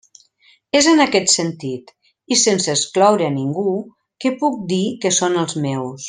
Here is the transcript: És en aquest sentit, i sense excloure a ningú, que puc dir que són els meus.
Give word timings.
És 0.77 0.87
en 0.91 1.01
aquest 1.03 1.31
sentit, 1.33 1.91
i 2.35 2.39
sense 2.45 2.73
excloure 2.75 3.27
a 3.31 3.35
ningú, 3.39 3.77
que 4.25 4.33
puc 4.43 4.57
dir 4.73 4.83
que 5.05 5.13
són 5.23 5.37
els 5.45 5.59
meus. 5.67 5.97